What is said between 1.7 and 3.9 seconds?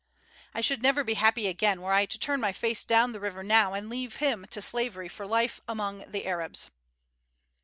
were I to turn my face down the river now and